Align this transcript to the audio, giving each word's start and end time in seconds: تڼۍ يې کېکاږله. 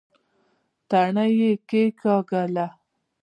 تڼۍ 0.89 1.29
يې 1.39 1.51
کېکاږله. 1.69 2.65